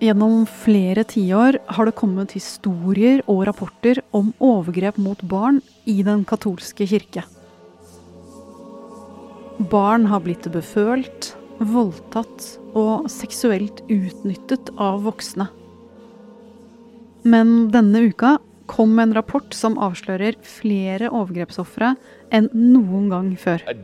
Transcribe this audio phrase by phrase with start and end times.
[0.00, 6.22] Gjennom flere tiår har det kommet historier og rapporter om overgrep mot barn i den
[6.24, 7.26] katolske kirke.
[9.68, 15.50] Barn har blitt befølt, voldtatt og seksuelt utnyttet av voksne.
[17.28, 18.38] Men denne uka
[18.72, 21.92] kom en rapport som avslører flere overgrepsofre
[22.32, 23.60] enn noen gang før.
[23.68, 23.76] A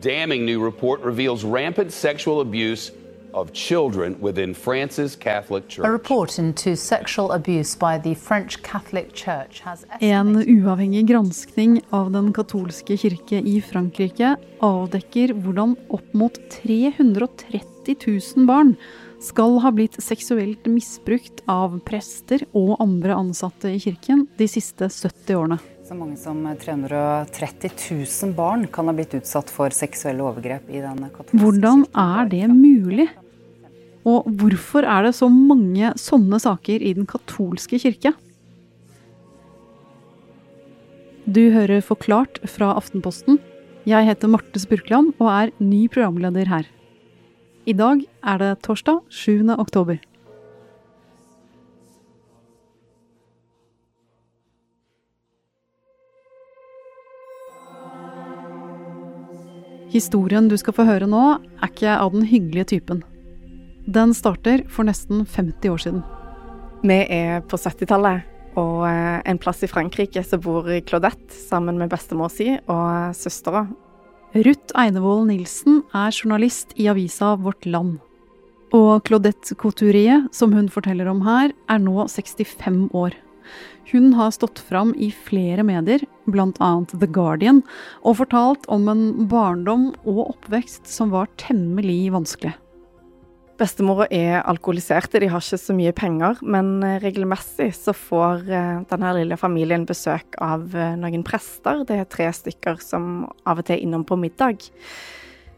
[3.36, 5.84] of children within France's Catholic Church.
[5.84, 12.12] A report into sexual abuse by the French Catholic Church has En uavhengig granskning av
[12.12, 18.76] den katolske kirke i Frankrike avdekker hvordan opp mot 330 000 barn
[19.22, 25.36] skal ha blitt seksuelt misbrukt av prester og andre ansatte i kirken de siste 70
[25.36, 25.58] årene.
[25.86, 31.04] Så mange som 330 000 barn kan ha blitt utsatt for seksuelle overgrep i den
[31.12, 33.06] katolske Hvordan er det mulig?
[34.06, 38.12] Og hvorfor er det så mange sånne saker i den katolske kirke?
[41.26, 43.40] Du hører Forklart fra Aftenposten.
[43.86, 46.68] Jeg heter Marte Spurkland og er ny programleder her.
[47.66, 49.50] I dag er det torsdag 7.
[49.58, 49.98] oktober.
[59.90, 61.26] Historien du skal få høre nå,
[61.58, 63.02] er ikke av den hyggelige typen.
[63.86, 66.00] Den starter for nesten 50 år siden.
[66.82, 68.24] Vi er på 70-tallet,
[68.58, 73.66] og eh, en plass i Frankrike så bor Claudette sammen med bestemor si og søstera.
[74.34, 78.00] Ruth Einevold Nilsen er journalist i avisa Vårt Land.
[78.74, 83.14] Og Claudette Couturier, som hun forteller om her, er nå 65 år.
[83.92, 86.72] Hun har stått fram i flere medier, bl.a.
[86.90, 87.62] The Guardian,
[88.02, 92.56] og fortalt om en barndom og oppvekst som var temmelig vanskelig.
[93.56, 98.82] Bestemora er alkoholiserte, de har ikke så mye penger, men eh, regelmessig så får eh,
[98.90, 101.80] denne lille familien besøk av eh, noen prester.
[101.88, 104.68] Det er tre stykker som av og til er innom på middag.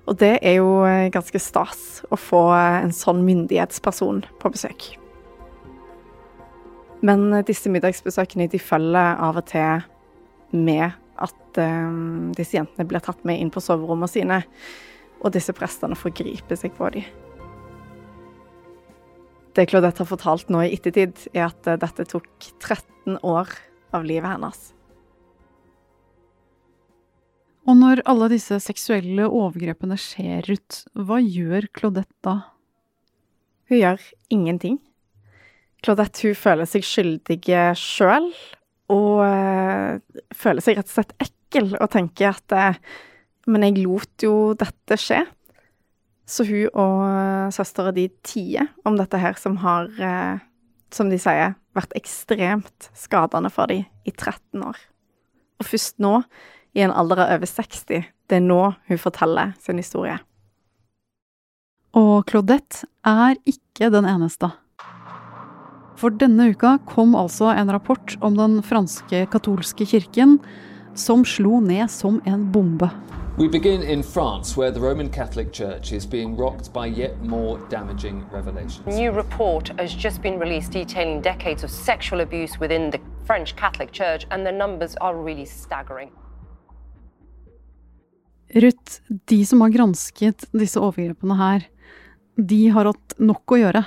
[0.06, 4.86] Og det er jo ganske stas å få en sånn myndighetsperson på besøk.
[7.04, 9.84] Men disse middagsbesøkene de følger av og til
[10.56, 11.60] med at
[12.38, 14.42] disse jentene blir tatt med inn på soverommene sine,
[15.20, 17.27] og disse prestene forgriper seg på dem.
[19.58, 22.28] Det Claudette har fortalt nå i ettertid, er at eh, dette tok
[22.62, 23.50] 13 år
[23.90, 24.60] av livet hennes.
[27.66, 32.36] Og når alle disse seksuelle overgrepene skjer, Ruth, hva gjør Claudette da?
[33.68, 34.78] Hun gjør ingenting.
[35.82, 37.40] Claudette hun føler seg skyldig
[37.82, 38.30] sjøl,
[38.94, 42.78] og eh, føler seg rett og slett ekkel og tenker at eh,
[43.48, 45.24] Men jeg lot jo dette skje.
[46.28, 50.44] Så hun og eh, søstera de tier om dette her, som har, eh,
[50.92, 54.78] som de sier, vært ekstremt skadende for dem i 13 år.
[55.58, 56.20] Og først nå,
[56.76, 60.18] i en alder av over 60, det er nå hun forteller sin historie.
[61.96, 64.50] Og Claudette er ikke den eneste.
[65.98, 70.36] For denne uka kom altså en rapport om den franske katolske kirken
[70.94, 72.92] som slo ned som en bombe.
[73.38, 77.60] We begin in France, where the Roman Catholic Church is being rocked by yet more
[77.68, 78.84] damaging revelations.
[78.92, 83.54] A new report has just been released detailing decades of sexual abuse within the French
[83.54, 86.10] Catholic Church, and the numbers are really staggering.
[88.54, 91.68] Ruth, de som har gransket disse overgrepene her,
[92.34, 93.84] de har hatt nok å gjøre.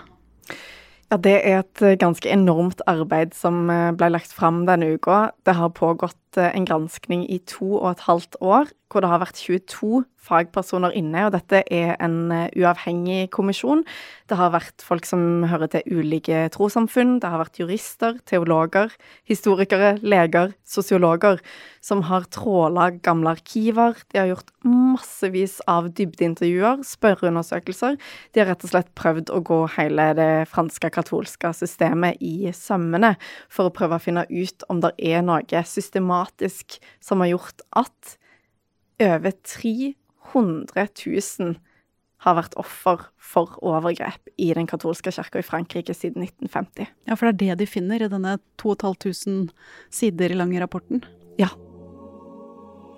[1.12, 5.34] Ja, det er et ganske enormt arbeid som eh, ble lagt fram denne uka.
[5.44, 9.22] Det har pågått eh, en granskning i to og et halvt år, hvor det har
[9.22, 13.86] vært 22 fagpersoner inne, og dette er en uavhengig kommisjon.
[14.30, 18.91] Det har vært folk som hører til ulike trossamfunn, det har vært jurister, teologer,
[19.31, 21.40] historikere, leger, sosiologer,
[21.81, 23.96] som har tråla gamle arkiver.
[24.12, 27.97] De har gjort massevis av dybdeintervjuer, spørreundersøkelser.
[28.35, 33.16] De har rett og slett prøvd å gå hele det franske katolske systemet i sømmene
[33.50, 36.21] for å prøve å finne ut om det er noe systematisk
[37.03, 38.16] som har gjort at
[39.02, 41.56] over 300 000
[42.22, 46.91] har vært offer for overgrep i den katolske kirka i Frankrike siden 1950.
[47.09, 49.50] Ja, for det er det de finner i denne 2500
[49.94, 51.02] sider lange rapporten.
[51.41, 51.50] Ja.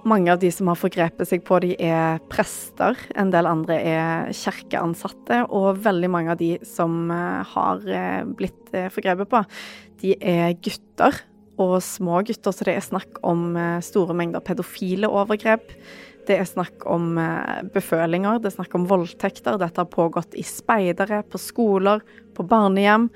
[0.04, 4.34] Mange av de som har forgrepet seg på de er prester, en del andre er
[4.36, 9.46] kirkeansatte, og veldig mange av de som eh, har eh, blitt eh, forgrepet på,
[10.04, 11.24] de er gutter,
[11.62, 13.54] og små gutter, så det er snakk om
[13.86, 15.70] store mengder pedofile overgrep.
[16.26, 17.18] Det er snakk om
[17.76, 19.60] befølinger, det er snakk om voldtekter.
[19.62, 22.02] Dette har pågått i speidere, på skoler,
[22.34, 23.10] på barnehjem.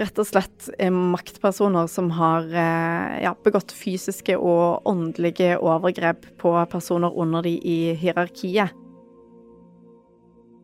[0.00, 7.12] rett og slett maktpersoner som har eh, ja, begått fysiske og åndelige overgrep på personer
[7.12, 8.70] under de i hierarkiet.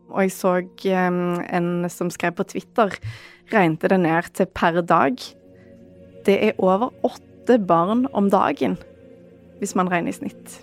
[0.06, 0.54] Og jeg så
[0.86, 2.94] en som skrev på Twitter,
[3.52, 5.18] regnet det ned til per dag.
[6.26, 8.74] Det er over åtte barn om dagen,
[9.60, 10.56] hvis man regner i snitt.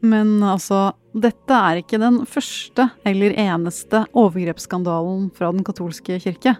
[0.00, 6.54] Men altså, dette er ikke den første eller eneste overgrepsskandalen fra den katolske kirke.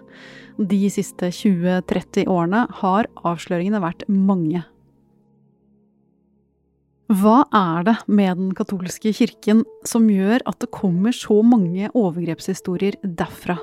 [0.57, 4.61] De siste 20-30 årene har avsløringene vært mange.
[7.11, 12.95] Hva er det med den katolske kirken som gjør at det kommer så mange overgrepshistorier
[13.03, 13.57] derfra?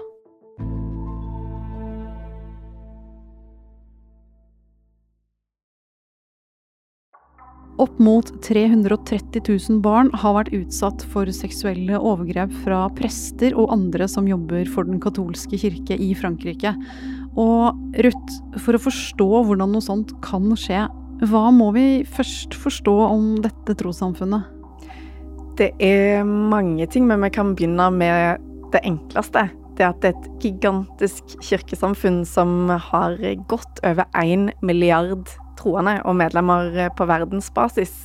[7.80, 14.10] Opp mot 330 000 barn har vært utsatt for seksuelle overgrep fra prester og andre
[14.12, 16.74] som jobber for den katolske kirke i Frankrike.
[17.38, 20.84] Og Ruth, for å forstå hvordan noe sånt kan skje,
[21.26, 24.46] hva må vi først forstå om dette trossamfunnet?
[25.58, 29.48] Det er mange ting, men vi kan begynne med det enkleste.
[29.78, 33.18] Det at det er et gigantisk kirkesamfunn som har
[33.50, 35.26] godt over én milliard
[35.58, 37.96] troende og medlemmer på verdensbasis.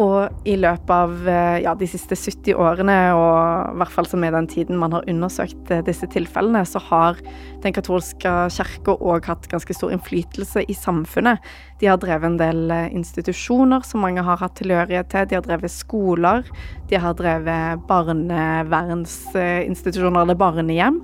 [0.00, 4.24] Og i løpet av eh, ja, de siste 70 årene, og i hvert fall som
[4.24, 7.18] i den tiden man har undersøkt eh, disse tilfellene, så har
[7.60, 11.38] den katolske kirka òg hatt ganske stor innflytelse i samfunnet.
[11.82, 12.60] De har drevet en del
[12.96, 15.26] institusjoner som mange har hatt tilhørighet til.
[15.28, 16.40] De har drevet skoler.
[16.88, 20.96] De har drevet barnevernsinstitusjoner eller barnehjem.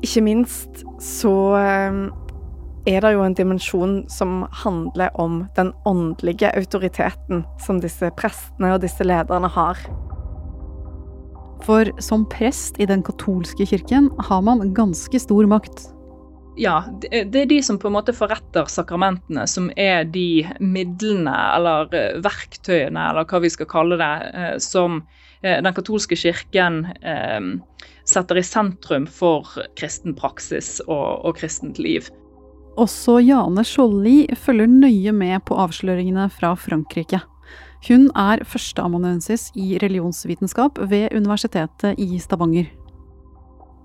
[0.00, 0.72] Ikke minst
[1.04, 1.36] så
[2.88, 8.80] er det jo en dimensjon som handler om den åndelige autoriteten som disse prestene og
[8.84, 9.80] disse lederne har.
[11.66, 15.90] For som prest i den katolske kirken har man ganske stor makt.
[16.58, 21.92] Ja, det er de som på en måte forretter sakramentene, som er de midlene eller
[21.96, 24.98] eh, verktøyene, eller hva vi skal kalle det, eh, som
[25.44, 26.82] eh, den katolske kirken
[28.10, 29.46] setter i sentrum for
[29.78, 32.10] kristen praksis og, og kristent liv.
[32.78, 37.18] Også Jane Skjolli følger nøye med på avsløringene fra Frankrike.
[37.88, 42.68] Hun er førsteamanuensis i religionsvitenskap ved Universitetet i Stavanger.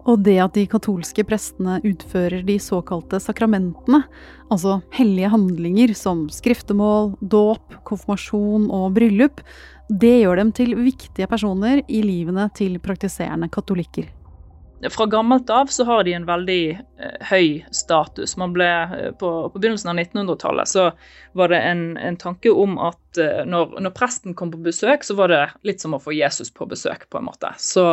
[0.06, 4.04] Og det at de katolske prestene utfører de såkalte sakramentene,
[4.54, 9.42] altså hellige handlinger som skriftemål, dåp, konfirmasjon og bryllup,
[9.90, 14.12] det gjør dem til viktige personer i livene til praktiserende katolikker
[14.90, 18.36] fra gammelt av så har de en veldig eh, høy status.
[18.38, 20.86] Man ble, eh, på, på begynnelsen av 1900-tallet så
[21.38, 25.18] var det en, en tanke om at eh, når, når, presten kom på besøk, så
[25.18, 27.54] var det litt som å få Jesus på besøk, på en måte.
[27.62, 27.86] Så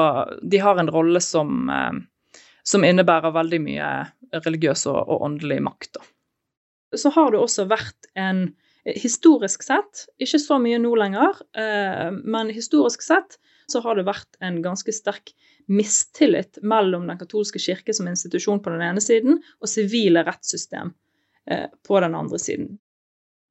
[0.43, 3.93] de har en rolle som, eh, som innebærer veldig mye
[4.33, 5.99] religiøs og, og åndelig makt.
[5.99, 6.99] Da.
[6.99, 8.51] Så har det også vært en
[8.83, 13.39] Historisk sett, ikke så mye nå lenger, eh, men historisk sett
[13.71, 15.31] så har det vært en ganske sterk
[15.71, 20.91] mistillit mellom Den katolske kirke som institusjon på den ene siden, og sivile rettssystem
[21.47, 22.75] eh, på den andre siden.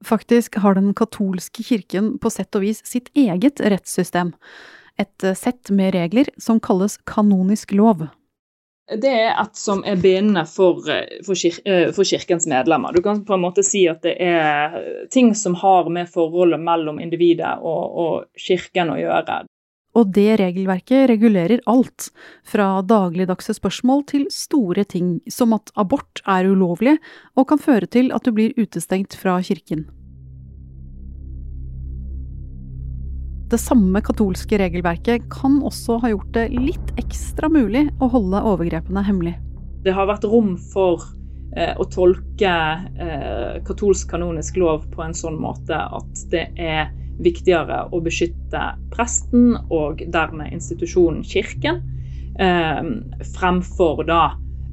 [0.03, 4.33] Faktisk har Den katolske kirken på sett og vis sitt eget rettssystem.
[4.99, 8.09] Et eh, sett med regler som kalles kanonisk lov.
[8.91, 11.55] Det er et som er bindende for, eh, for, kir
[11.95, 12.91] for, kirkens medlemmer.
[12.91, 14.75] Du kan på en måte si at det er
[15.13, 19.43] ting som har med forholdet mellom individet og, og kirken å gjøre.
[19.97, 22.11] Og det regelverket regulerer alt,
[22.47, 26.95] fra dagligdagse spørsmål til store ting, som at abort er ulovlig
[27.35, 29.89] og kan føre til at du blir utestengt fra kirken.
[33.51, 39.03] Det samme katolske regelverket kan også ha gjort det litt ekstra mulig å holde overgrepene
[39.03, 39.33] hemmelig.
[39.83, 41.03] Det har vært rom for
[41.57, 42.53] eh, å tolke
[42.95, 48.63] eh, katolsk kanonisk lov på en sånn måte at det er viktigere å beskytte
[48.95, 51.83] presten og dermed institusjonen kirken,
[52.39, 52.81] eh,
[53.35, 54.23] fremfor da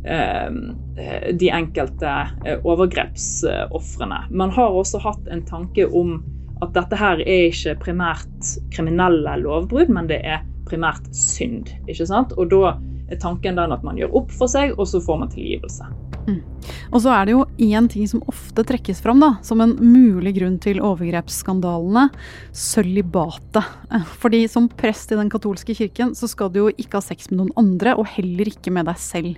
[0.06, 2.14] eh, de enkelte
[2.46, 4.28] eh, overgrepsofrene.
[4.30, 6.20] Man har også hatt en tanke om
[6.64, 11.70] at dette her er ikke primært kriminelle lovbrudd, men det er primært synd.
[11.88, 12.34] ikke sant?
[12.36, 12.76] Og da
[13.08, 15.88] er tanken den at man gjør opp for seg, og så får man tilgivelse.
[16.28, 16.42] Mm.
[16.92, 20.34] Og så er det jo én ting som ofte trekkes fram da, som en mulig
[20.36, 22.08] grunn til overgrepsskandalene.
[22.52, 23.64] Sølibatet.
[24.20, 27.42] Fordi som prest i den katolske kirken så skal du jo ikke ha sex med
[27.42, 29.36] noen andre, og heller ikke med deg selv.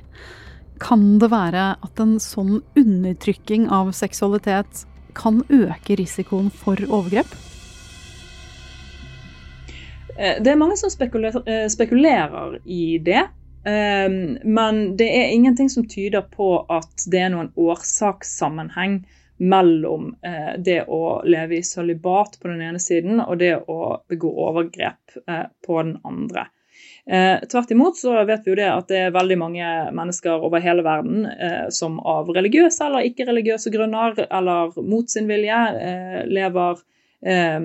[0.80, 4.86] Kan det være at en sånn undertrykking av seksualitet
[5.16, 7.30] kan øke risikoen for overgrep?
[10.20, 13.22] Det er mange som spekulerer, spekulerer i det.
[14.44, 19.00] Men det er ingenting som tyder på at det er noen årsakssammenheng
[19.40, 20.10] mellom
[20.60, 25.16] det å leve i sølibat på den ene siden og det å begå overgrep
[25.64, 26.50] på den andre.
[27.06, 30.60] Eh, tvert imot så vet vi jo det at det er veldig mange mennesker over
[30.62, 36.82] hele verden eh, som av religiøse eller ikke-religiøse grunner eller mot sin vilje eh, lever
[37.24, 37.56] eh,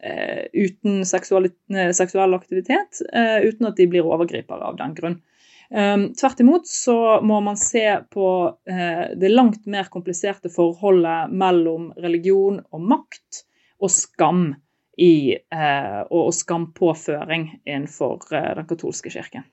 [0.00, 1.50] eh, uten seksuell,
[1.92, 5.20] seksuell aktivitet, eh, uten at de blir overgripere av den grunn.
[5.72, 8.26] Tvert imot så må man se på
[8.68, 13.38] det langt mer kompliserte forholdet mellom religion og makt
[13.80, 14.42] og skam
[14.98, 19.46] i, eh, og skampåføring innenfor eh, den katolske kirken.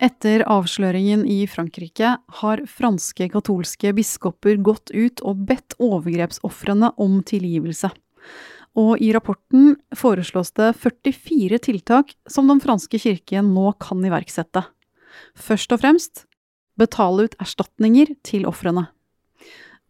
[0.00, 7.90] Etter avsløringen i Frankrike har franske katolske biskoper gått ut og bedt overgrepsofrene om tilgivelse.
[8.80, 14.64] Og i rapporten foreslås det 44 tiltak som den franske kirken nå kan iverksette.
[15.36, 16.24] Først og fremst
[16.80, 18.86] betale ut erstatninger til ofrene.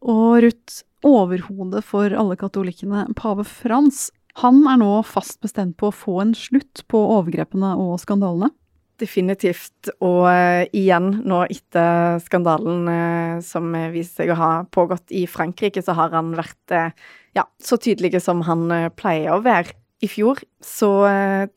[0.01, 4.09] Og Ruth, overhodet for alle katolikkene, pave Frans,
[4.41, 8.53] han er nå fast bestemt på å få en slutt på overgrepene og skandalene.
[9.01, 9.91] Definitivt.
[10.05, 15.83] Og uh, igjen, nå etter skandalen uh, som viser seg å ha pågått i Frankrike,
[15.83, 16.93] så har han vært uh,
[17.37, 19.77] ja, så tydelig som han pleier å være.
[20.01, 20.89] I fjor så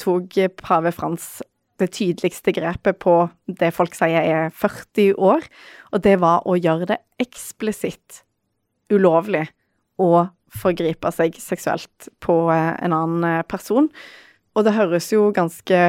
[0.03, 1.37] tok pave Frans
[1.79, 3.13] det tydeligste grepet på
[3.47, 5.47] det folk sier er 40 år,
[5.95, 8.19] og det var å gjøre det eksplisitt
[8.93, 9.47] ulovlig
[10.01, 13.89] å forgripe seg seksuelt på eh, en annen eh, person.
[14.53, 15.79] Og det høres jo ganske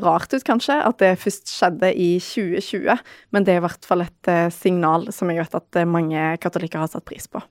[0.00, 3.00] rart ut, kanskje, at det først skjedde i 2020,
[3.34, 6.84] men det er i hvert fall et eh, signal som jeg vet at mange katolikker
[6.84, 7.42] har satt pris på.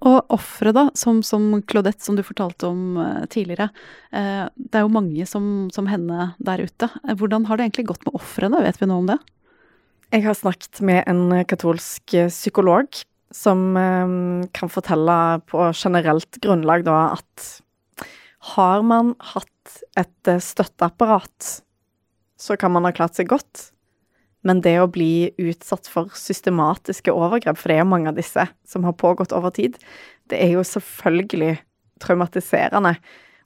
[0.00, 2.94] Og offeret, da, som, som, Claudette, som du fortalte om
[3.28, 3.66] tidligere.
[4.08, 5.44] Det er jo mange som,
[5.76, 6.88] som, henne der ute.
[7.20, 9.18] Hvordan har det egentlig gått med ofrene, vet vi noe om det?
[10.08, 13.02] Jeg har snakket med en katolsk psykolog
[13.34, 17.48] som ehm, kan fortelle på generelt grunnlag da at
[18.56, 21.60] har man hatt et eh, støtteapparat,
[22.40, 23.70] så kan man ha klart seg godt.
[24.42, 28.46] Men det å bli utsatt for systematiske overgrep, for det er jo mange av disse
[28.66, 29.76] som har pågått over tid,
[30.32, 31.58] det er jo selvfølgelig
[32.00, 32.94] traumatiserende.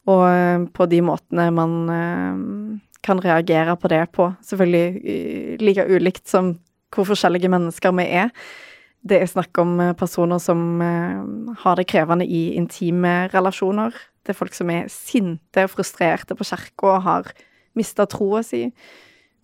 [0.07, 2.53] Og eh, på de måtene man ehm,
[3.05, 6.55] kan reagere på det på, selvfølgelig like ulikt som
[6.95, 8.31] hvor forskjellige mennesker vi er.
[9.05, 13.93] Det er snakk om eh, personer som eh, har det krevende i intime relasjoner.
[14.25, 17.29] Det er folk som er sinte og frustrerte på kirka og har
[17.77, 18.65] mista troa si.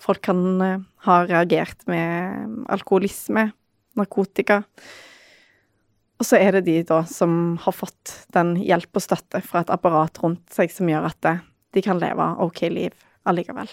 [0.00, 3.50] Folk kan eh, ha reagert med alkoholisme,
[4.00, 4.62] narkotika.
[6.20, 9.72] Og så er det de da som har fått den hjelp og støtte fra et
[9.72, 11.30] apparat rundt seg som gjør at
[11.76, 12.96] de kan leve OK liv
[13.28, 13.68] allikevel.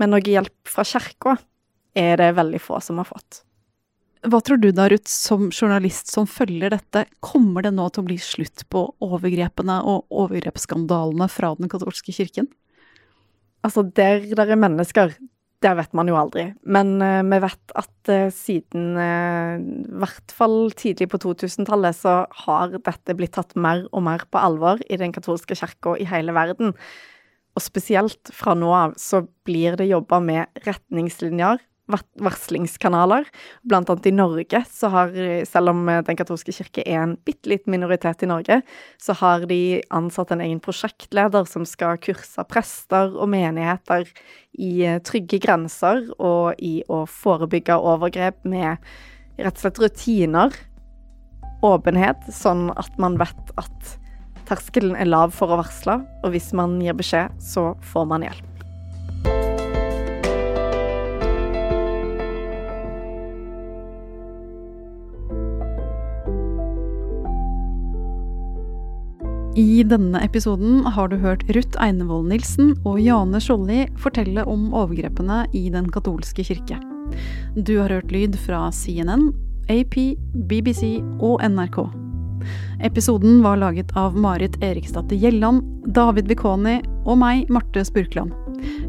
[0.00, 1.36] Men noe hjelp fra kirka
[1.96, 3.42] er det veldig få som har fått.
[4.20, 8.08] Hva tror du da, Ruth, som journalist som følger dette, kommer det nå til å
[8.10, 12.50] bli slutt på overgrepene og overgrepsskandalene fra den katolske kirken?
[13.64, 15.14] Altså, der det er mennesker,
[15.64, 16.50] det vet man jo aldri.
[16.64, 22.14] Men uh, vi vet at uh, siden uh, i hvert fall tidlig på 2000-tallet så
[22.44, 26.36] har dette blitt tatt mer og mer på alvor i den katolske kirka i hele
[26.36, 26.76] verden.
[27.56, 31.60] Og spesielt fra nå av så blir det jobba med retningslinjer
[31.90, 33.28] varslingskanaler.
[33.66, 35.14] Blant annet i Norge, så har,
[35.48, 38.60] selv om Den katolske kirke er en bitte liten minoritet i Norge,
[39.00, 44.08] så har de ansatt en egen prosjektleder som skal kurse prester og menigheter
[44.58, 48.78] i eh, trygge grenser og i å forebygge overgrep med
[49.40, 50.60] rett og slett rutiner.
[51.66, 53.96] Åpenhet, sånn at man vet at
[54.48, 58.49] terskelen er lav for å varsle, og hvis man gir beskjed, så får man hjelp.
[69.58, 75.42] I denne episoden har du hørt Ruth Einevold Nilsen og Jane Skjolli fortelle om overgrepene
[75.58, 76.78] i Den katolske kirke.
[77.58, 79.32] Du har hørt lyd fra CNN,
[79.66, 80.14] AP,
[80.46, 81.82] BBC og NRK.
[82.86, 85.66] Episoden var laget av Marit Eriksdatter Gjelland,
[85.98, 88.30] David Vikoni og meg, Marte Spurkland.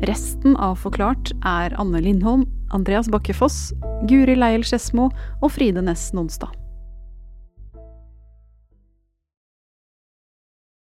[0.05, 3.71] Resten av Forklart er Anne Lindholm, Andreas Bakke Foss,
[4.05, 5.09] Guri Leiel Skedsmo
[5.41, 6.60] og Fride Næss Nonstad.